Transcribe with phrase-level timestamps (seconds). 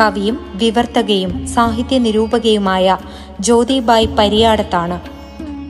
[0.00, 2.98] കവിയും വിവർത്തകയും സാഹിത്യ നിരൂപകയുമായ
[3.40, 5.00] ജ്യോതിബായ് പരിയാടത്താണ്.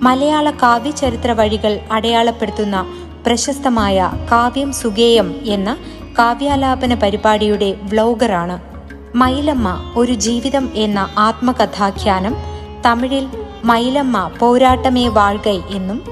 [0.02, 2.86] മലയാള കാവ്യചരിത്ര വഴികൾ അടയാളപ്പെടുത്തുന്ന
[3.26, 5.76] പ്രശസ്തമായ കാവ്യം സുഗേയം എന്ന
[6.18, 8.60] കാവ്യാലാപന പരിപാടിയുടെ വ്ലോഗറാണ്.
[9.16, 12.36] മൈലമ്മ ഒരു ജീവിതം എന്ന ആത്മകഥാഖ്യാനം
[12.86, 13.28] തമിഴിൽ
[13.64, 16.02] മൈലമ്മ പോരാട്ടമേ വാഴ്കൈ എന്നും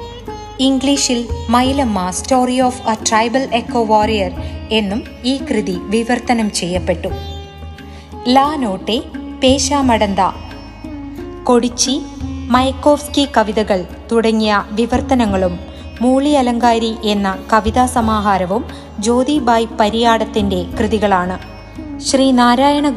[0.61, 4.33] ഇംഗ്ലീഷിൽ Mylamma story of a tribal eco warrior
[4.71, 7.40] എന്നും ഈ കൃതി വിവർത്തനം ചെയ്യപ്പെട്ടു.
[8.29, 9.03] ലാ നോട്ടെ
[9.43, 10.17] പേശാമടന്ത.
[11.45, 12.03] കൊടിച്ചി
[12.49, 15.59] മയക്കോവ്സ്കി കവിതകൾ തുടങ്ങിയ വിവർത്തനങ്ങളും
[16.01, 18.65] മൂളി അലങ്കാരി എന്ന കവിതാ സമാഹാരവും
[18.99, 21.39] ജ്യോതിബായ് പരിയാടത്തിന്റെ കൃതികളാണ്.
[22.01, 22.91] ശ്രീ നാരായണ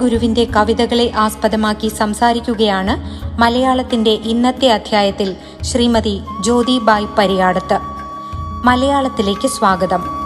[0.44, 7.80] കവിതകളെ ആസ്പദമാക്കി സംസാരിക്കുകയാണ് മലയാളത്തിന്റെ ഇന്നത്തെ അധ്യായത്തിൽ ശ്രീമതി ജ്യോതിബായ് പരിയാടത്ത്.
[8.64, 10.23] മലയാളത്തിലേക്ക് സ്വാഗതം.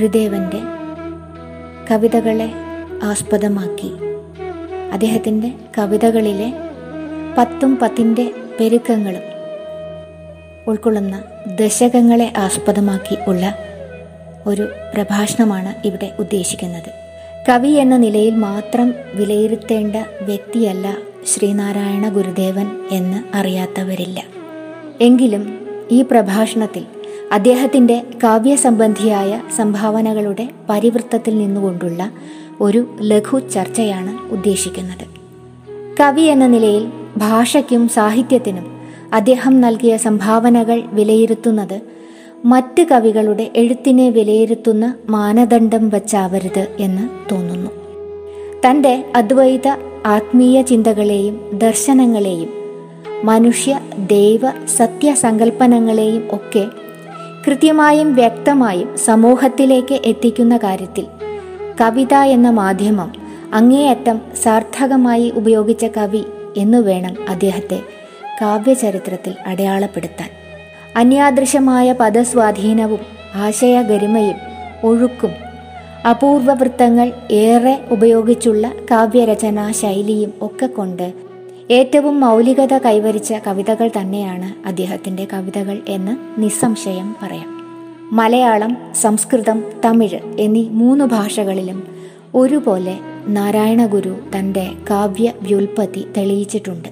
[0.00, 0.58] ഗുരുദേവന്റെ
[1.90, 2.52] കവിതകളെ
[3.02, 3.92] ആസ്പദമാക്കി.
[4.92, 6.52] അദ്ദേഹത്തിന്റെ കവിതകളിലെ
[7.38, 9.20] പത്തും പത്തിന്റെ പെരുക്കങ്ങളും
[10.66, 11.22] ഉൾക്കൊള്ളുന്ന
[11.60, 13.54] ദശകങ്ങളെ ആസ്പദമാക്കി ഉള്ള
[14.46, 16.90] ഒരു പ്രഭാഷണമാണ് ഇവിടെ ഉദ്ദേശിക്കുന്നത്.
[17.48, 20.96] കവി എന്ന നിലയിൽ മാത്രം വിലയിരുത്തേണ്ട വ്യക്തിയല്ല
[21.26, 24.22] ശ്രീനാരായണ ഗുരുദേവൻ എന്ന് അറിയാത്തവരില്ല.
[25.00, 26.86] എങ്കിലും ഈ പ്രഭാഷണത്തിൽ
[27.32, 32.10] അദ്ദേഹത്തിന്റെ കാവ്യസംബന്ധിയായ സംഭാവനകളുടെ പരിവൃത്തത്തിൽ നിന്നുകൊണ്ടുള്ള
[32.60, 35.06] ഒരു ലഘു ചർച്ചയാണ് ഉദ്ദേശിക്കുന്നത്.
[36.00, 36.86] കവി എന്ന നിലയിൽ
[37.16, 38.80] ഭാഷയ്ക്കും സാഹിത്യത്തിനും
[39.12, 41.80] അദ്ദേഹം നൽകിയ സംഭാവനകൾ വിലയിരുത്തുന്നത്
[42.44, 47.70] മറ്റ് കവികളുടെ എഴുത്തിനെ വിലയിരുത്തുന്ന മാനദണ്ഡം വച്ചാവരുത് എന്ന് തോന്നുന്നു.
[48.66, 49.68] തന്റെ അദ്വൈത
[50.06, 52.48] ആത്മീയ ചിന്തകളെയും ദർശനങ്ങളെയും
[53.24, 53.80] മനുഷ്യ
[54.10, 54.40] ദൈവ
[54.76, 56.66] സത്യസങ്കല്പനങ്ങളെയും ഒക്കെ
[57.46, 61.06] കൃത്യമായും വ്യക്തമായും സമൂഹത്തിലേക്ക് എത്തിക്കുന്ന കാര്യത്തിൽ
[61.80, 63.12] കവിത എന്ന മാധ്യമം
[63.54, 66.24] അങ്ങേയറ്റം സാർത്ഥകമായി ഉപയോഗിച്ച കവി
[66.56, 67.80] എന്നു വേണം അദ്ദേഹത്തെ
[68.42, 70.30] കാവ്യചരിത്രത്തിൽ അടയാളപ്പെടുത്താൻ.
[70.96, 72.98] അന്യാദൃശമായ പദസ്വാധീനവും
[73.34, 74.34] ആശയഗരിമയും
[74.84, 75.30] ഒഴുക്കും
[76.10, 81.12] അപൂർവവൃത്തങ്ങൾ ഏറെ ഉപയോഗിച്ചുള്ള കാവ്യരചനാ ശൈലിയും ഒക്കെ കൊണ്ട്
[81.70, 87.46] ഏറ്റവും മൗലികത കൈവരിച്ച കവിതകൾ തന്നെയാണ് അദ്ദേഹത്തിന്റെ കവിതകൾ എന്ന് നിസ്സംശയം പറയാം.
[88.12, 91.86] മലയാളം സംസ്കൃതം തമിഴ് എന്നീ മൂന്ന് ഭാഷകളിലും
[92.34, 96.88] ഒരുപോലെ നാരായണഗുരു തന്റെ കാവ്യ വ്യുൽപ്പത്തി തെളിയിച്ചിട്ടുണ്ട്.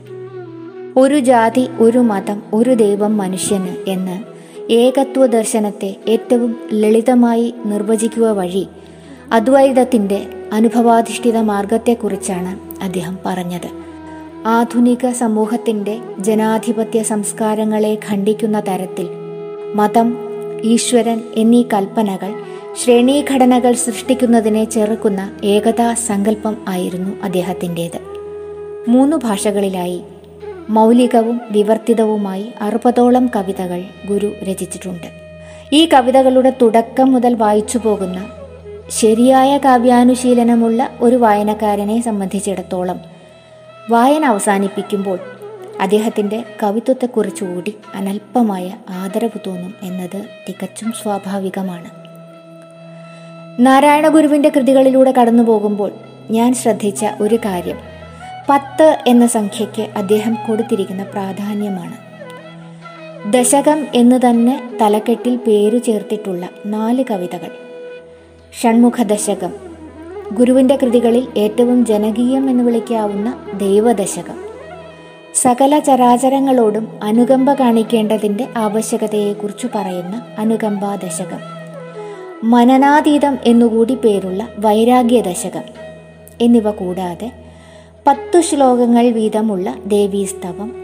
[0.96, 4.22] ഒരു ജാതി ഒരു മതം ഒരു ദൈവം മനുഷ്യന് എന്ന്
[4.72, 8.66] ഏകത്വ ദർശനത്തെ ഏറ്റവും ലളിതമായി നിർവചിക്കുക വഴി
[9.32, 13.77] അദ്വൈതത്തിന്റെ അനുഭവാധിഷ്ഠിത മാർഗത്തെക്കുറിച്ചാണ് അദ്ദേഹം പറഞ്ഞത്.
[14.46, 19.08] ആധുനിക സമൂഹത്തിന്റെ ജനാധിപത്യ സംസ്കാരങ്ങളെ ഖണ്ഡിക്കുന്ന തരത്തിൽ
[19.74, 20.16] മതം
[20.64, 22.32] ഈശ്വരൻ എന്നീ കൽപ്പനകൾ
[22.76, 28.00] ശ്രേണീഘടനകൾ സൃഷ്ടിക്കുന്നതിനെ ചെറുക്കുന്ന ഏകതാ സങ്കല്പം ആയിരുന്നു അദ്ദേഹത്തിന്റേത്.
[28.88, 30.02] മൂന്ന് ഭാഷകളിലായി
[30.68, 35.06] മൗലികവും വിവർത്തിതവുമായി അറുപതോളം കവിതകൾ ഗുരു രചിച്ചിട്ടുണ്ട്.
[35.72, 38.26] ഈ കവിതകളുടെ തുടക്കം മുതൽ വായിച്ചു പോകുന്ന
[38.88, 43.17] ശരിയായ കാവ്യാനുശീലനമുള്ള ഒരു വായനക്കാരനെ സംബന്ധിച്ചിടത്തോളം
[43.90, 45.18] വായന അവസാനിപ്പിക്കുമ്പോൾ
[45.80, 51.90] അദ്ദേഹത്തിന്റെ കവിത്വത്തെക്കുറിച്ചുകൂടി അനൽപമായ ആദരവ് തോന്നും എന്നത് തികച്ചും സ്വാഭാവികമാണ്.
[53.60, 55.90] നാരായണ ഗുരുവിന്റെ കൃതികളിലൂടെ കടന്നു പോകുമ്പോൾ
[56.30, 57.76] ഞാൻ ശ്രദ്ധിച്ച ഒരു കാര്യം
[58.50, 61.96] പത്ത് എന്ന സംഖ്യയ്ക്ക് അദ്ദേഹം കൊടുത്തിരിക്കുന്ന പ്രാധാന്യമാണ്.
[63.32, 67.50] ദശകം എന്ന് തന്നെ തലക്കെട്ടിൽ പേരു ചേർത്തിട്ടുള്ള നാല് കവിതകൾ.
[68.62, 69.67] ഷൺമുഖ ദശകം
[70.32, 74.36] ഗുരുവിന്റെ കൃതികളിൽ ഏറ്റവും ജനകീയം എന്ന് വിളിക്കാവുന്ന ദൈവദശകം.
[75.34, 81.38] സകല ചരാചരങ്ങളോടും അനുകമ്പ കാണിക്കേണ്ടതിന്റെ ആവശ്യകതയെക്കുറിച്ച് പറയുന്ന അനുകമ്പാ ദശകം
[82.44, 85.62] മനനാതീതം എന്നുകൂടി പേരുള്ള വൈരാഗ്യ ദശകം
[86.40, 87.30] എന്നിവ കൂടാതെ
[88.06, 90.74] പത്തു ശ്ലോകങ്ങൾ വീതമുള്ള ദേവീസ്തവം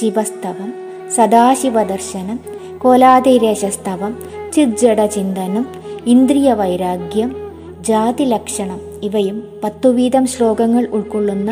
[0.00, 0.74] ശിവസ്തവം
[1.10, 2.40] സദാശിവദർശനം
[2.78, 4.18] കോലാതിരേശസ്തവം
[4.52, 5.66] ചിജ്ജട ചിന്തനം
[6.06, 7.44] ഇന്ദ്രിയ വൈരാഗ്യം
[7.80, 11.50] ജാതി ലക്ഷണം ഇവയും പത്തു വീതം ശ്ലോകങ്ങൾ ഉൾക്കൊള്ളുന്ന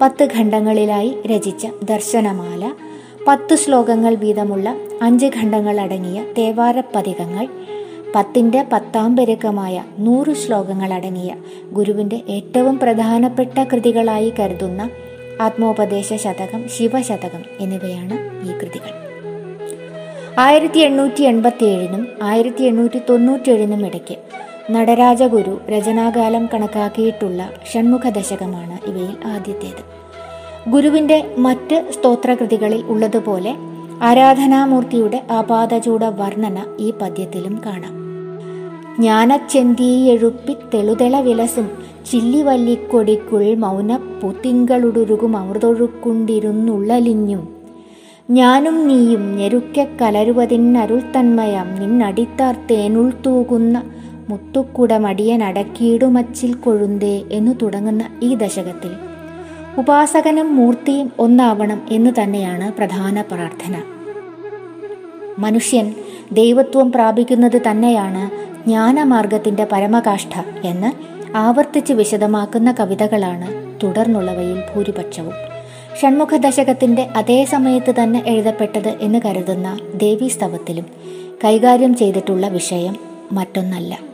[0.00, 2.62] പത്ത് ഖണ്ഡങ്ങളിലായി രചിച്ച ദർശനമാല
[3.26, 4.68] പത്ത് ശ്ലോകങ്ങൾ വീതമുള്ള
[5.02, 7.46] അഞ്ച് ഖണ്ഡങ്ങൾ അടങ്ങിയ തേവാരപ്പതികങ്ങൾ
[8.14, 11.32] പത്തിന്റെ പത്താം പെരുക്കമായ നൂറ് ശ്ലോകങ്ങൾ അടങ്ങിയ
[11.72, 14.82] ഗുരുവിന്റെ ഏറ്റവും പ്രധാനപ്പെട്ട കൃതികളായി കരുതുന്ന
[15.40, 18.90] ആത്മോപദേശ ശതകം ശിവശതകം എന്നിവയാണ് ഈ കൃതികൾ.
[20.38, 24.16] ആയിരത്തി എണ്ണൂറ്റി എൺപത്തി ഏഴിനും ആയിരത്തി എണ്ണൂറ്റി തൊണ്ണൂറ്റി ഏഴിനും ഇടയ്ക്ക്
[24.70, 30.00] നടരാജഗുരു രചനാകാലം കണക്കാക്കിയിട്ടുള്ള ഷൺമുഖ ദശകമാണ് ഇവയിൽ ആദ്യത്തേത്.
[30.70, 33.54] ഗുരുവിന്റെ മറ്റ് സ്തോത്രകൃതികളിൽ ഉള്ളതുപോലെ
[34.02, 38.00] ആരാധനാമൂർത്തിയുടെ ആപാദചൂട വർണന ഈ പദ്യത്തിലും കാണാം.
[38.98, 41.70] ജ്ഞാനച്ചെന്തിയെഴുപ്പി തെളുതെള വിലസും
[42.10, 47.48] ചില്ലിവല്ലിക്കൊടിക്കുൾ മൗന പുത്തിങ്കളുടുരുകും അമൃതൊഴുക്കുണ്ടിരുന്നുള്ളലിഞ്ഞും.
[48.30, 53.82] ഞാനും നീയും ഞെരുക്കെ കലരുവതിന്നരുൾ തന്മയം നിന്നടിത്താർ തേനുൾ തൂകുന്ന
[54.30, 58.96] മുത്തുക്കുടമടിയനടക്കിയിടുമച്ചിൽ കൊഴുന്തേ എന്നു തുടങ്ങുന്ന ഈ ദശകത്തിൽ.
[59.78, 63.82] ഉപാസകനും മൂർത്തിയും ഒന്നാവണം എന്ന് തന്നെയാണ് പ്രധാന പ്രാർത്ഥന.
[65.38, 65.94] മനുഷ്യൻ
[66.32, 68.30] ദൈവത്വം പ്രാപിക്കുന്നത് തന്നെയാണ്
[68.64, 75.32] ജ്ഞാനമാർഗത്തിന്റെ പരമകാഷ്ഠ എന്ന് ആവർത്തിച്ച് വിശദമാക്കുന്ന കവിതകളാണ് തുടർന്നുള്ളവയിൽ ഭൂരിപക്ഷവും.
[76.02, 80.86] ഷൺമുഖ ദശകത്തിന്റെ അതേ സമയത്ത് തന്നെ എഴുതപ്പെട്ടത് എന്ന് കരുതുന്ന ദേവീസ്തവത്തിലും
[81.44, 82.96] കൈകാര്യം ചെയ്തിട്ടുള്ള വിഷയം
[83.32, 84.09] മറ്റൊന്നല്ല.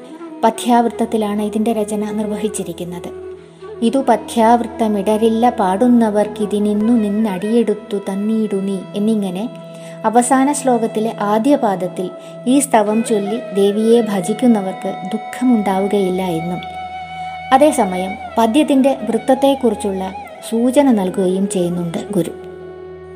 [0.47, 3.09] പഥ്യാവൃത്തത്തിലാണ് ഇതിന്റെ രചന നിർവഹിച്ചിരിക്കുന്നത്.
[3.83, 9.51] ഇതു പഥ്യാവൃത്തമിടരില്ല പാടുന്നവർക്കിതിനിന്നു നിന്നടിയെടുത്തു തന്നീടു നീ എന്നിങ്ങനെ
[10.05, 12.11] അവസാന ശ്ലോകത്തിലെ ആദ്യ പാദത്തിൽ
[12.47, 16.61] ഈ സ്തവം ചൊല്ലി ദേവിയെ ഭജിക്കുന്നവർക്ക് ദുഃഖമുണ്ടാവുകയില്ല എന്നും.
[17.53, 20.13] അതേസമയം പദ്യത്തിന്റെ വൃത്തത്തെക്കുറിച്ചുള്ള
[20.51, 22.31] സൂചന നൽകുകയും ചെയ്യുന്നുണ്ട് ഗുരു.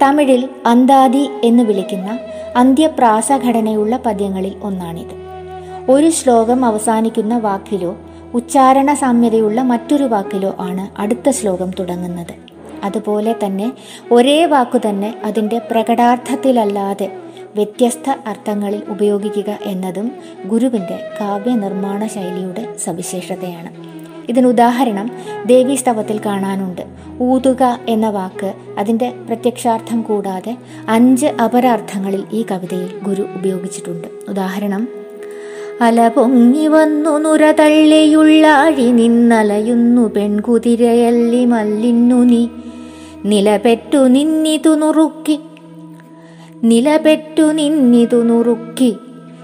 [0.02, 2.18] തമിഴിൽ അന്താദി എന്ന് വിളിക്കുന്ന
[2.56, 5.19] അന്ത്യപ്രാസഘടനയുള്ള പദ്യങ്ങളിൽ ഒന്നാണിത്.
[5.90, 7.96] ഒരു ശ്ലോകം അവസാനിക്കുന്ന വാക്കിലോ
[8.34, 12.34] ഉച്ചാരണ സാമ്യതയുള്ള മറ്റൊരു വാക്കിലോ ആണ് അടുത്ത ശ്ലോകം തുടങ്ങുന്നത്.
[12.84, 13.72] അതുപോലെ തന്നെ
[14.12, 17.16] ഒരേ വാക്കു തന്നെ അതിന്റെ പ്രകടാർത്ഥത്തിലല്ലാതെ
[17.54, 20.12] വ്യത്യസ്ത അർത്ഥങ്ങളിൽ ഉപയോഗിക്കുക എന്നതും
[20.46, 23.70] ഗുരുവിന്റെ കാവ്യനിർമ്മാണ ശൈലിയുടെ സവിശേഷതയാണ്.
[24.28, 25.10] ഇതിനുദാഹരണം
[25.46, 26.82] ദേവീസ്തവത്തിൽ കാണാനുണ്ട്.
[27.20, 30.56] ഊതുക എന്ന വാക്ക് അതിന്റെ പ്രത്യക്ഷാർത്ഥം കൂടാതെ
[30.88, 34.08] അഞ്ച് അപരാർത്ഥങ്ങളിൽ ഈ കവിതയിൽ ഗുരു ഉപയോഗിച്ചിട്ടുണ്ട്.
[34.28, 34.99] ഉദാഹരണം
[35.80, 42.48] അല പൊങ്ങി വന്നു നുര തള്ളിയുള്ളാഴി നിന്നലയുന്നു പെൺകുതിരയല്ലി മല്ലിന്നു നീ.
[43.24, 45.40] നിലപെറ്റു നിന്നിതു നുറുക്കി.
[46.64, 48.96] നിലപെറ്റു നിന്നിതു നുറുക്കി.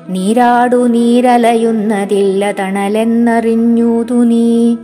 [0.09, 4.77] നീരാടു നീരലയുന്നതില്ല തണലെന്നറിഞ്ഞൂതു നീ.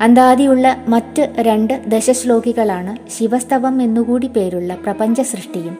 [0.00, 5.78] അന്താദിയുള്ള മറ്റ് രണ്ട് ദശശ്ലോകികളാണ് ശിവസ്തവം എന്നുകൂടി പേരുള്ള പ്രപഞ്ച സൃഷ്ടിയും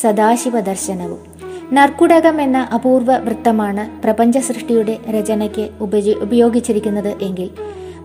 [0.00, 7.50] സദാശിവ ദർശനവും നർക്കുടകം എന്ന അപൂർവ വൃത്തമാണ് പ്രപഞ്ച സൃഷ്ടിയുടെ രചനയ്ക്ക് ഉപജി ഉപയോഗിച്ചിരിക്കുന്നത് എങ്കിൽ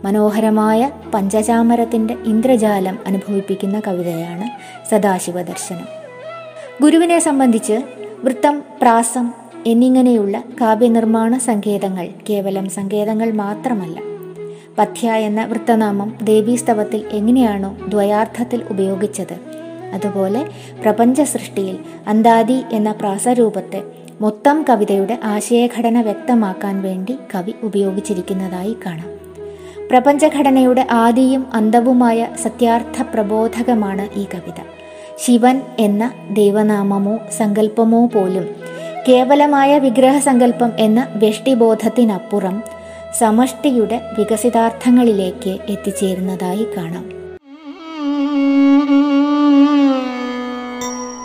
[0.04, 4.48] മനോഹരമായ പഞ്ചചാമരത്തിന്റെ ഇന്ദ്രജാലം അനുഭവിപ്പിക്കുന്ന കവിതയാണ്
[4.90, 5.88] സദാശിവ ദർശനം
[6.82, 7.78] ഗുരുവിനെ സംബന്ധിച്ച്
[8.24, 9.26] വൃത്തം പ്രാസം
[9.68, 13.98] എന്നിങ്ങനെയുള്ള കാവ്യനിർമ്മാണ സങ്കേതങ്ങൾ കേവലം സങ്കേതങ്ങൾ മാത്രമല്ല.
[14.78, 19.36] പഥ്യ എന്ന വൃത്തനാമം ദേവീസ്തവത്തിൽ എങ്ങനെയാണോ ദ്വയാർത്ഥത്തിൽ ഉപയോഗിച്ചത്
[19.94, 20.48] അതുപോലെ
[20.82, 21.78] പ്രപഞ്ച സൃഷ്ടിയിൽ
[22.08, 23.84] അന്താദി എന്ന പ്രാസരൂപത്തെ
[24.22, 29.24] മൊത്തം കവിതയുടെ ആശയഘടന വ്യക്തമാക്കാൻ വേണ്ടി കവി ഉപയോഗിച്ചിരിക്കുന്നതായി കാണാം.
[29.90, 34.60] പ്രപഞ്ചഘടനയുടെ ആദിയും അന്തവുമായ സത്യാർത്ഥ പ്രബോധകമാണ് ഈ കവിത.
[35.18, 38.50] ശിവൻ എന്ന ദൈവനാമമോ സങ്കല്പമോ പോലും
[39.10, 42.64] കേവലമായ വിഗ്രഹസങ്കല്പം എന്ന വ്യഷ്ടിബോധത്തിനപ്പുറം
[43.20, 47.23] സമഷ്ടിയുടെ വികസിതാർത്ഥങ്ങളിലേക്ക് എത്തിച്ചേരുന്നതായി കാണാം.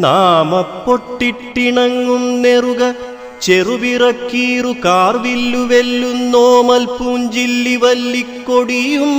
[0.01, 2.95] നാമപ്പൊട്ടിട്ടിണങ്ങും നെറുക.
[3.41, 9.13] ചെറുവിറക്കീറു കാർവില്ലു വെല്ലുന്നോമൽ പൂഞ്ചില്ലി വല്ലിക്കൊടിയും.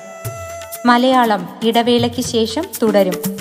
[0.85, 3.34] മലയാളം ഇടവേളയ്ക്ക് ശേഷം തുടരും.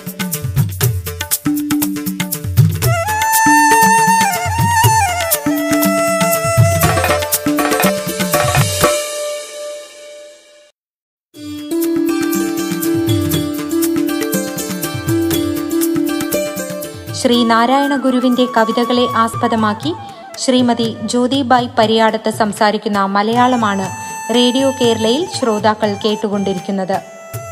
[17.24, 19.92] ശ്രീ നാരായണ ഗുരുവിന്റെ കവിതകളെ ആസ്പദമാക്കി
[20.38, 23.86] ശ്രീമതി ജ്യോതിബായ് പരിയാടത്ത് സംസാരിക്കുന്ന മലയാളമാണ്
[24.34, 27.00] റേഡിയോ കേരളയിൽ ശ്രോതാക്കൾ കേട്ടുകൊണ്ടിരിക്കുന്നത്.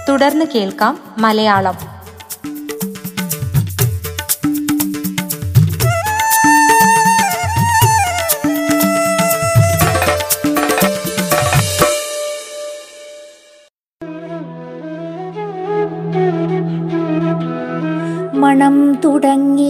[0.09, 1.93] തുടർന്ന് കേൾക്കാം മലയാളം.
[18.43, 19.62] മണം തുടങ്ങി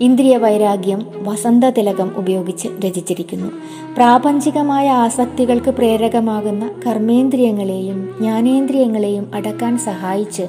[0.00, 3.46] ഇന്ദ്രിയ വൈരാഗ്യം വസന്ത തിലകം ഉപയോഗിച്ച് രചിച്ചിരിക്കുന്നു.
[3.94, 10.46] പ്രാപഞ്ചികമായ ആസക്തികൾക്ക് പ്രേരകമാകുന്ന കർമ്മേന്ദ്രിയങ്ങളെയും ജ്ഞാനേന്ദ്രിയങ്ങളെയും അടക്കാൻ സഹായിച്ച്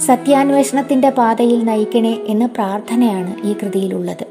[0.00, 4.26] സത്യാന്വേഷണത്തിന്റെ പാതയിൽ നയിക്കണേ എന്ന പ്രാർത്ഥനയാണ് ഈ കൃതിയിലുള്ളത്.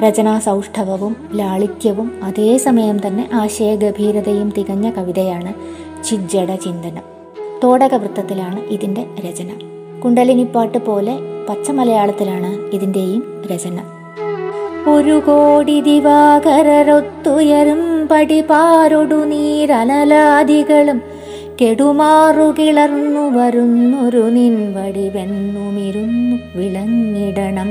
[0.00, 5.54] രചനാ സൗഷ്ഠവവും ലാളിത്യവും അതേസമയം തന്നെ ആശയഗഭീരതയും തികഞ്ഞ കവിതയാണ്
[6.04, 7.02] ചിജ്ജട ചിന്തനം.
[7.64, 9.46] തോടകവൃത്തത്തിലാണ് ഇതിന്റെ രചന.
[10.04, 13.80] കുണ്ടലിനിപ്പാട്ട് പോലെ പച്ച മലയാളത്തിലാണ് ഇതിന്റെയും രചന.
[14.90, 21.02] ഒരു കോടി ദിവാകരൊത്തുയരും പടിപാരൊടു നീരനലാദികളും
[21.62, 27.68] കെടുമാറുകിളർന്നു വരുന്നൊരു നിൻവടി വെന്നുമിരുന്നു വിളങ്ങിടണം.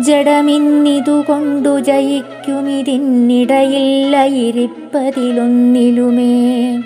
[0.00, 6.78] ജഡമിന്നിതുകൊണ്ടു ജയിക്കുമിതിന്നിടയില്ല ഇരിപ്പതിലൊന്നിലുമേ.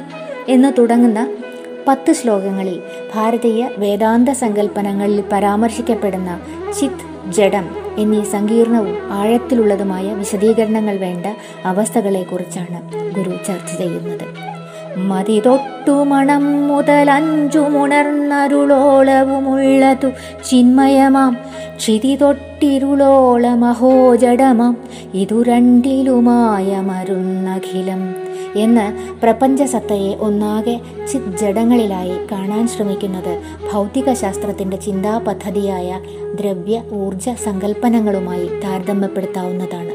[0.49, 1.27] എന്ന് തുടങ്ങുന്ന
[1.87, 2.81] പത്ത് ശ്ലോകങ്ങളിൽ
[3.15, 6.39] ഭാരതീയ വേദാന്ത സങ്കല്പനങ്ങളിൽ പരാമർശിക്കപ്പെടുന്ന
[6.79, 11.25] ചിത് ജഡം എന്നീ സങ്കീർണവും ആഴത്തിലുള്ളതുമായ വിശദീകരണങ്ങൾ വേണ്ട
[11.65, 12.81] അവസ്ഥകളെക്കുറിച്ചാണ്
[13.15, 14.45] ഗുരു ചർച്ച ചെയ്യുന്നത്.
[14.97, 20.11] മതി തൊട്ടു മണം മുതൽ അഞ്ചു അഞ്ചുമുണർന്നരുളോളവുമുള്ളതു
[20.45, 21.37] ചിന്മയമാം.
[21.77, 24.77] ക്ഷിതി തൊട്ടിരുളോളമഹോജടമാം
[25.13, 28.24] ഇതു രണ്ടിലുമായ മരുന്നഖിലം
[28.55, 30.79] എന്ന് പ്രപഞ്ചസത്തയെ ഒന്നാകെ
[31.11, 33.41] ചിജ്ജടങ്ങളിലായി കാണാൻ ശ്രമിക്കുന്നത്
[33.73, 35.99] ഭൗതിക ശാസ്ത്രത്തിന്റെ ചിന്താപദ്ധതിയായ
[36.35, 39.94] ദ്രവ്യ ഊർജ സങ്കല്പനങ്ങളുമായി താരതമ്യപ്പെടുത്താവുന്നതാണ്.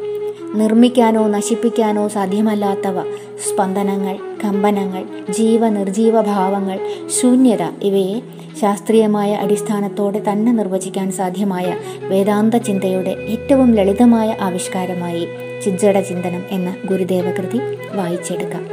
[0.55, 3.03] നിർമ്മിക്കാനോ നശിപ്പിക്കാനോ സാധ്യമല്ലാത്തവ.
[3.49, 6.81] സ്പന്ദനങ്ങൾ കമ്പനങ്ങൾ ജീവ നിർജീവ ഭാവങ്ങൾ
[7.21, 8.23] ശൂന്യത ഇവയെ
[8.61, 15.29] ശാസ്ത്രീയമായ അടിസ്ഥാനത്തോടെ തന്നെ നിർവചിക്കാൻ സാധ്യമായ വേദാന്ത ചിന്തയുടെ ഏറ്റവും ലളിതമായ ആവിഷ്കാരമായി
[15.65, 17.61] ചിജ്ജട ചിന്തനം എന്ന ഗുരുദേവകൃതി
[17.97, 18.69] വായിച്ചെടുക്കാം.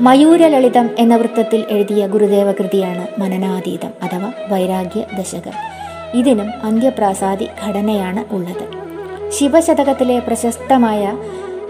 [0.00, 5.52] മയൂരലളിതം എന്ന വൃത്തത്തിൽ എഴുതിയ ഗുരുദേവകൃതിയാണ് മനനാതീതം അഥവാ വൈരാഗ്യ ദശകം
[6.14, 8.81] ഇതിനും അന്ത്യപ്രാസാദി ഘടനയാണ് ഉള്ളത്.
[9.32, 11.02] ശിവശതകത്തിലെ പ്രശസ്തമായ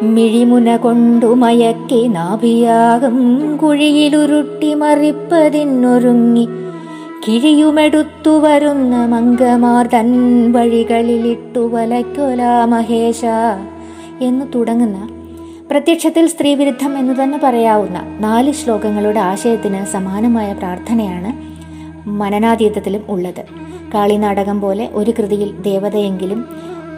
[0.02, 3.16] മിഴിമുന കൊണ്ടു മയക്കി നാഭിയാകും
[3.56, 6.48] കുഴിയിലുരുട്ടി മറിപ്പതിനൊരുങ്ങി
[7.26, 10.08] കിഴിയുമെടുത്തു വരുന്ന മംഗമാർ തൻ
[10.52, 13.24] വഴികളിലിട്ടു വലയ്ക്കൊല മഹേശ
[14.20, 14.98] എന്ന് തുടങ്ങുന്ന
[15.70, 21.30] പ്രത്യക്ഷത്തിൽ സ്ത്രീവിരുദ്ധം എന്ന് തന്നെ പറയാവുന്ന നാല് ശ്ലോകങ്ങളുടെ ആശയത്തിന് സമാനമായ പ്രാർത്ഥനയാണ്
[22.08, 23.42] മനനാതീതത്തിലും ഉള്ളത്.
[23.94, 26.40] കാളിനാടകം പോലെ ഒരു കൃതിയിൽ ദേവതയെങ്കിലും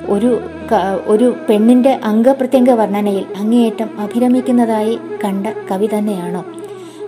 [0.06, 0.40] ഒരു
[1.06, 6.44] ഒരു പെണ്ണിന്റെ അംഗപ്രത്യംഗ വർണനയിൽ അങ്ങേയറ്റം അഭിരമിക്കുന്നതായി കണ്ട കവി തന്നെയാണോ?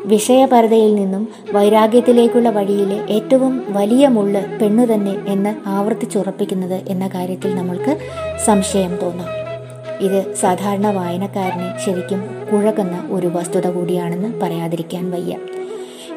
[0.04, 7.98] വിഷയപരതയിൽ നിന്നും വൈരാഗ്യത്തിലേക്കുള്ള വഴിയിലെ ഏറ്റവും വലിയ മുള്ള് പെണ്ണു തന്നെ എന്ന് ആവർത്തിച്ചുറപ്പിക്കുന്നത് എന്ന കാര്യത്തിൽ നമ്മൾക്ക്
[8.46, 9.28] സംശയം തോന്നാം.
[10.00, 12.22] ഇത് സാധാരണ വായനക്കാരനെ ശരിക്കും
[12.52, 15.36] കുഴക്കുന്ന ഒരു വസ്തുത കൂടിയാണെന്ന് പറയാതിരിക്കാൻ വയ്യ.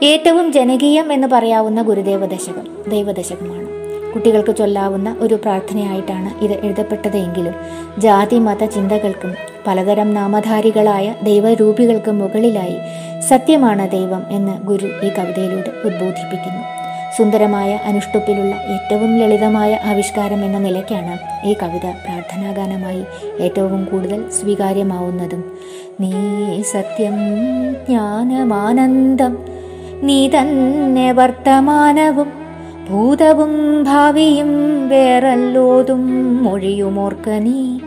[0.04, 3.69] ഏറ്റവും ജനകീയം എന്ന് പറയാവുന്ന ഗുരുദേവ ദശകം ദൈവദശകമാണ്.
[4.14, 7.54] കുട്ടികൾക്ക് ചൊല്ലാവുന്ന ഒരു പ്രാർത്ഥനയായിട്ടാണ് ഇത് എഴുതപ്പെട്ടതെങ്കിലും
[8.00, 9.34] ജാതി മത ചിന്തകൾക്കും
[9.68, 12.78] പലതരം നാമധാരികളായ ദൈവരൂപികൾക്കും മുകളിലായി
[13.28, 16.64] സത്യമാണ് ദൈവം എന്ന് ഗുരു ഈ കവിതയിലൂടെ ഉദ്ബോധിപ്പിക്കുന്നു.
[17.18, 23.06] സുന്ദരമായ അനുഷ്ടുപ്പിലുള്ള ഏറ്റവും ലളിതമായ ആവിഷ്കാരം എന്ന നിലയ്ക്കാണ് ഈ കവിത പ്രാർത്ഥനാഗാനമായി
[23.40, 25.44] ഏറ്റവും കൂടുതൽ സ്വീകാര്യമാവുന്നതും.
[26.02, 26.12] നീ
[26.62, 27.18] സത്യം
[27.86, 29.38] ജ്ഞാനമാനന്ദം
[30.04, 32.39] നീ തന്നെ വർത്തമാനവും
[32.90, 34.48] ഭൂതവും ഭാവിയും
[34.90, 37.80] വേറല്ലോതും മൊഴിയുമോർക്ക നീ.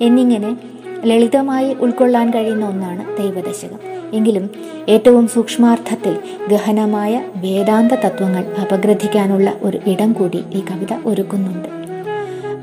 [0.00, 0.56] എന്നിങ്ങനെ
[1.04, 3.78] ലളിതമായി ഉൾക്കൊള്ളാൻ കഴിയുന്ന ഒന്നാണ് ദൈവദശകം.
[4.12, 4.50] എങ്കിലും
[4.88, 6.16] ഏറ്റവും സൂക്ഷ്മാർത്ഥത്തിൽ
[6.50, 11.68] ഗഹനമായ വേദാന്ത തത്വങ്ങൾ അപഗ്രഥിക്കാനുള്ള ഒരു ഇടം കൂടി ഈ കവിത ഒരുക്കുന്നുണ്ട്.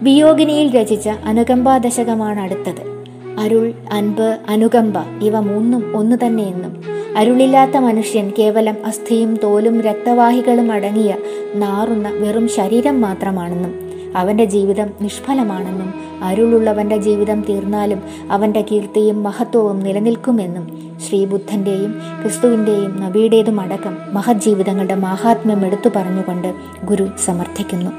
[0.01, 2.96] വിയോഗിനിയിൽ രചിച്ച അനുകമ്പാ ദശകമാണ് അടുത്തത്.
[3.37, 6.83] അരുൾ അൻപ് അനുകമ്പ ഇവ മൂന്നും ഒന്നു തന്നെയെന്നും
[7.17, 11.15] അരുളില്ലാത്ത മനുഷ്യൻ കേവലം അസ്ഥിയും തോലും രക്തവാഹികളും അടങ്ങിയ
[11.55, 20.65] നാറുന്ന വെറും ശരീരം മാത്രമാണെന്നും അവന്റെ ജീവിതം നിഷ്ഫലമാണെന്നും അരുളുള്ളവന്റെ ജീവിതം തീർന്നാലും അവന്റെ കീർത്തിയും മഹത്വവും നിലനിൽക്കുമെന്നും
[21.07, 26.53] ശ്രീബുദ്ധന്റെയും ക്രിസ്തുവിന്റെയും നബിയുടേതും അടക്കം മഹജ്ജീവിതങ്ങളുടെ മഹാത്മ്യം എടുത്തു പറഞ്ഞുകൊണ്ട്
[26.85, 27.91] ഗുരു സമർത്ഥിക്കുന്നു.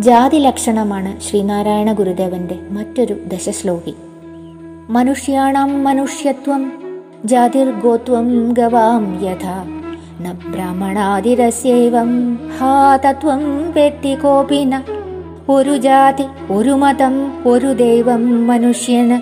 [0.00, 3.94] ജാതി ലക്ഷണമാണ് ശ്രീനാരായണ ഗുരുദേവന്റെ മറ്റൊരു ദശശ്ലോകി.
[4.90, 6.72] മനുഷ്യാണാം മനുഷ്യത്വം
[7.24, 9.64] ജാതിർഗോത്വം ഗവാം യഥാ.
[10.20, 13.72] ന ബ്രാഹ്മണാതിരസ്യൈവം ഹാ തത്വം
[14.22, 14.82] കോപിന.
[15.48, 19.20] ഒരു ജാതി ഒരു മതം ഒരു ദൈവം മനുഷ്യന്.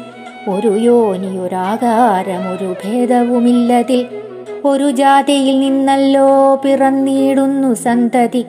[0.50, 4.06] ഒരു യോനിയൊരാകാരം ഒരു ഭേദവുമില്ലതിൽ.
[4.64, 8.44] ഒരു ജാതിയിൽ നിന്നല്ലോ പിറന്നിടുന്നു സന്തതി.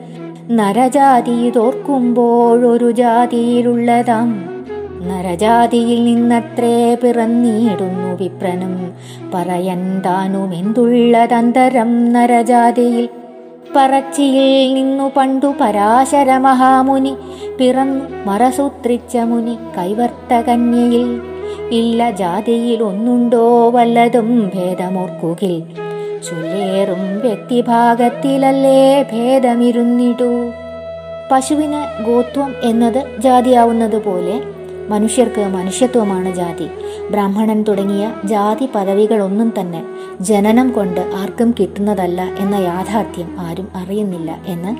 [0.50, 4.57] നരജാതി തോർക്കുമ്പോഴൊരു ജാതിയിലുള്ളതാം.
[5.00, 8.92] നരജാതിയിൽ നിന്നത്രേ പിറന്നിടുന്നു വിപ്രനും.
[9.34, 13.08] പറയൻ താനും എന്തുള്ളതന്തരം നരജാതിയിൽ?
[13.76, 17.16] പറച്ചിയിൽ നിന്നു പണ്ടു പരാശര മഹാമുനി
[17.58, 21.20] പിറന്നു മറസൂത്രിച്ച മുനി കൈവർത്തകന്യയിൽ.
[21.70, 25.62] ഇല്ല ജാതിയിൽ ഒന്നുണ്ടോ വല്ലതും ഭേദമോർക്കുകിൽ?
[26.28, 30.52] ചൊല്ലേറും വ്യക്തിഭാഗത്തിലല്ലേ ഭേദമിരുന്നിടൂ?
[31.32, 34.57] പശുവിന് ഗോത്വം എന്നത് ജാതിയാവുന്നതുപോലെ
[34.90, 36.68] മനുഷ്യർക്ക് മനുഷ്യത്വമാണ് ജാതി.
[37.10, 39.82] ബ്രാഹ്മണൻ തുടങ്ങിയ ജാതി പദവികളൊന്നും തന്നെ
[40.20, 44.72] ജനനം കൊണ്ട് ആർക്കും കിട്ടുന്നതല്ല എന്ന യാഥാർത്ഥ്യം ആരും അറിയുന്നില്ല എന്ന്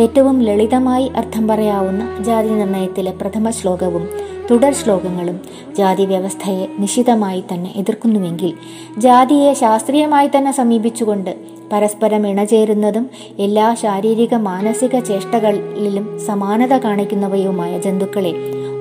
[0.00, 4.04] ഏറ്റവും ലളിതമായി അർത്ഥം പറയാവുന്ന ജാതി നിർണയത്തിലെ പ്രഥമ ശ്ലോകവും
[4.50, 5.40] തുടർ ശ്ലോകങ്ങളും
[5.76, 8.52] ജാതി വ്യവസ്ഥയെ നിശിതമായി തന്നെ എതിർക്കുന്നുവെങ്കിൽ
[8.98, 11.32] ജാതിയെ ശാസ്ത്രീയമായി തന്നെ സമീപിച്ചുകൊണ്ട്
[11.72, 13.04] പരസ്പരം ഇണചേരുന്നതും
[13.38, 18.32] എല്ലാ ശാരീരിക മാനസിക ചേഷ്ടകളിലും സമാനത കാണിക്കുന്നവയുമായ ജന്തുക്കളെ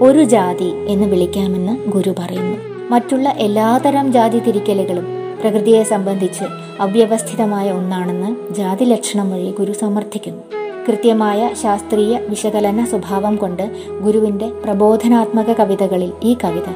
[0.02, 2.58] ഒരു ജാതി എന്ന് വിളിക്കാമെന്ന് ഗുരു പറയുന്നു.
[2.90, 5.08] മറ്റുള്ള എല്ലാതരം ജാതി തിരിക്കലുകളും
[5.42, 6.44] പ്രകൃതിയെ സംബന്ധിച്ച്
[6.80, 10.44] അവ്യവസ്ഥിതമായ ഒന്നാണെന്ന് ജാതി ലക്ഷണം വഴി ഗുരു സമർത്ഥിക്കുന്നു.
[10.88, 16.70] കൃത്യമായ ശാസ്ത്രീയ വിശകലന സ്വഭാവം കൊണ്ട് ഗുരുവിന്റെ പ്രബോധനാത്മക കവിതകളിൽ ഈ കവിത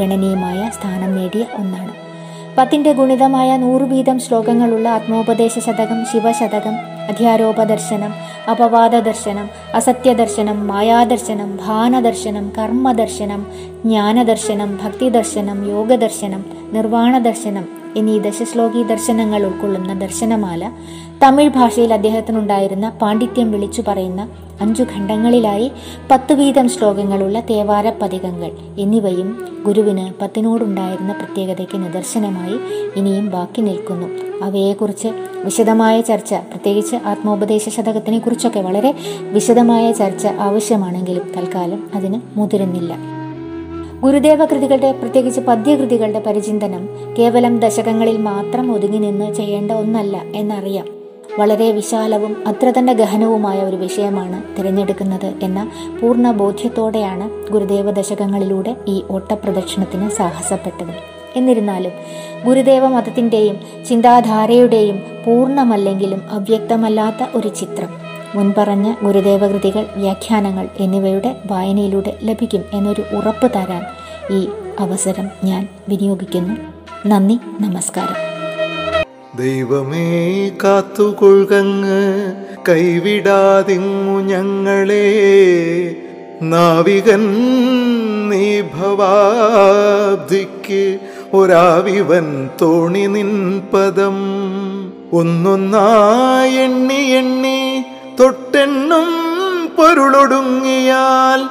[0.00, 1.92] ഗണനീയമായ സ്ഥാനം നേടിയ ഒന്നാണ്.
[2.58, 6.74] പത്തിന്റെ ഗുണിതമായ നൂറ് വീതം ശ്ലോകങ്ങളുള്ള ആത്മോപദേശ ശതകം ശിവശതകം
[7.10, 8.12] അധ്യാരോപദർശനം
[8.48, 13.42] അപവാദ ദർശനം അസത്യദർശനം മായാദർശനം ഭാനദർശനം കർമ്മദർശനം
[13.84, 16.42] ജ്ഞാനദർശനം ഭക്തിദർശനം യോഗദർശനം
[16.72, 20.70] നിർവാണ ദർശനം എന്നീ ദശശ്ലോകി ദർശനങ്ങൾ ഉൾക്കൊള്ളുന്ന ദർശനമാല
[21.22, 24.28] തമിഴ് ഭാഷയിൽ അദ്ദേഹത്തിനുണ്ടായിരുന്ന പാണ്ഡിത്യം വിളിച്ചു പറയുന്ന
[24.60, 25.70] അഞ്ചു ഖണ്ഡങ്ങളിലായി
[26.10, 32.56] പത്തു വീതം ശ്ലോകങ്ങളുള്ള തേവാര പതികങ്ങൾ എന്നിവയും ഗുരുവിന് പത്തിനോടുണ്ടായിരുന്ന പ്രത്യേകതയ്ക്ക് നിദർശനമായി
[32.96, 34.08] ഇനിയും ബാക്കി നിൽക്കുന്നു.
[34.42, 35.08] അവയെക്കുറിച്ച്
[35.44, 43.19] വിശദമായ ചർച്ച പ്രത്യേകിച്ച് ആത്മോപദേശ ശതകത്തിനെ കുറിച്ചൊക്കെ വളരെ വിശദമായ ചർച്ച ആവശ്യമാണെങ്കിലും തൽക്കാലം അതിന് മുതിരുന്നില്ല.
[44.02, 50.86] ഗുരുദേവ കൃതികളുടെ പ്രത്യേകിച്ച് പദ്യകൃതികളുടെ പരിചിന്തനം കേവലം ദശകങ്ങളിൽ മാത്രം ഒതുങ്ങി നിന്ന് ചെയ്യേണ്ട ഒന്നല്ല എന്നറിയാം.
[51.38, 60.10] വളരെ വിശാലവും അത്ര തന്നെ ഗഹനവുമായ ഒരു വിഷയമാണ് തിരഞ്ഞെടുക്കുന്നത് എന്ന പൂർണ ബോധ്യത്തോടെയാണ് ഗുരുദേവ ദശകങ്ങളിലൂടെ ഈ ഓട്ടപ്രദക്ഷിണത്തിന്
[60.10, 60.94] സാഹസപ്പെട്ടത്.
[61.36, 61.92] എന്നിരുന്നാലും
[62.44, 63.56] ഗുരുദേവ മതത്തിന്റെയും
[63.88, 67.90] ചിന്താധാരയുടെയും പൂർണമല്ലെങ്കിലും അവ്യക്തമല്ലാത്ത ഒരു ചിത്രം.
[68.34, 73.82] മുൻപറഞ്ഞ ഗുരുദേവകൃതികൾ വ്യാഖ്യാനങ്ങൾ എന്നിവയുടെ വായനയിലൂടെ ലഭിക്കും എന്നൊരു ഉറപ്പ് തരാൻ
[74.30, 74.48] ഈ
[74.80, 76.54] അവസരം ഞാൻ വിനിയോഗിക്കുന്നു.
[77.08, 78.14] നന്ദി നമസ്കാരം.
[79.38, 82.32] ദൈവമേ കാത്തുകൊഴുകങ്ങ്
[82.68, 85.06] കൈവിടാതിങ്ങു ഞങ്ങളെ.
[86.42, 87.22] നാവികൻ
[88.30, 90.98] നീ ഭവാബ്ദിക്ക്
[91.34, 94.16] ഒരാവിവൻ തോണി നിൻ പദം.
[95.12, 97.59] ഒന്നൊന്നായി എണ്ണി എണ്ണി
[98.20, 99.08] തൊട്ടെണ്ണും
[99.76, 101.48] പൊരുളൊടുങ്ങിയാൽ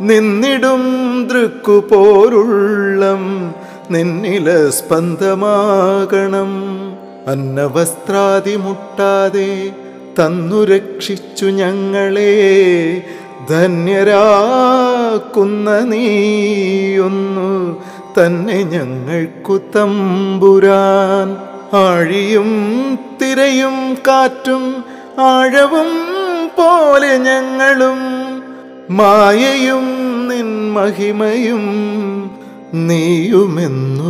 [0.00, 0.82] നിന്നിടും
[1.28, 3.54] ദൃക്കു പോരുള്ളം
[3.90, 6.80] നിന്നില സ്പന്ദമാകണം.
[7.26, 9.72] അന്നവസ്ത്രാദി മുട്ടാതെ
[10.18, 12.32] തന്നു രക്ഷിച്ചു ഞങ്ങളെ
[13.50, 17.80] ധന്യരാക്കുന്ന നീയൊന്നു
[18.18, 21.36] തന്നെ ഞങ്ങൾക്കു തമ്പുരാൻ.
[21.76, 22.50] ആഴിയും
[23.20, 24.84] തിരയും കാറ്റും
[25.20, 25.86] ആഴവും
[26.48, 27.98] പോലെ ഞങ്ങളും
[28.90, 29.84] മായയും
[30.28, 31.64] നിൻ മഹിമയും
[32.74, 34.02] നീയുമെന്നുള്ളിലാകണം.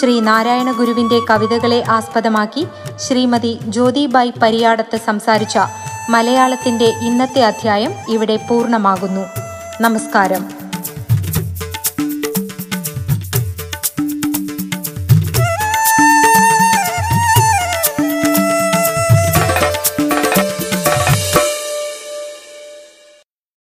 [0.00, 2.66] ശ്രീ നാരായണ ഗുരുവിന്റെ കവിതകളെ ആസ്പദമാക്കി
[2.96, 5.58] ശ്രീമതി ജ്യോതിബായ് പരിയാടത്ത് സംസാരിച്ച
[6.10, 9.26] മലയാളത്തിന്റെ ഇന്നത്തെ അധ്യായം ഇവിടെ പൂർണമാകുന്നു.
[9.80, 10.63] നമസ്കാരം.